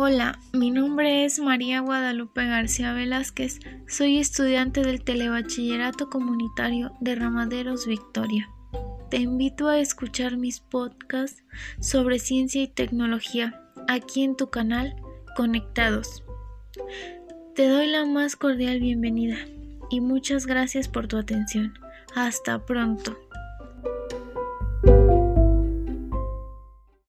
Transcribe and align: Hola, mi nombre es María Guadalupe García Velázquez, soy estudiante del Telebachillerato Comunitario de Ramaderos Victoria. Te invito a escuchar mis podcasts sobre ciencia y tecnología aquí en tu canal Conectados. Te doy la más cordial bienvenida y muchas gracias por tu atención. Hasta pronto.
Hola, 0.00 0.38
mi 0.52 0.70
nombre 0.70 1.24
es 1.24 1.40
María 1.40 1.80
Guadalupe 1.80 2.46
García 2.46 2.92
Velázquez, 2.92 3.58
soy 3.88 4.18
estudiante 4.18 4.82
del 4.82 5.02
Telebachillerato 5.02 6.08
Comunitario 6.08 6.92
de 7.00 7.16
Ramaderos 7.16 7.84
Victoria. 7.84 8.48
Te 9.10 9.16
invito 9.16 9.66
a 9.66 9.80
escuchar 9.80 10.36
mis 10.36 10.60
podcasts 10.60 11.42
sobre 11.80 12.20
ciencia 12.20 12.62
y 12.62 12.68
tecnología 12.68 13.60
aquí 13.88 14.22
en 14.22 14.36
tu 14.36 14.50
canal 14.50 14.94
Conectados. 15.34 16.22
Te 17.56 17.68
doy 17.68 17.88
la 17.88 18.06
más 18.06 18.36
cordial 18.36 18.78
bienvenida 18.78 19.38
y 19.90 20.00
muchas 20.00 20.46
gracias 20.46 20.86
por 20.86 21.08
tu 21.08 21.16
atención. 21.16 21.74
Hasta 22.14 22.64
pronto. 22.64 23.18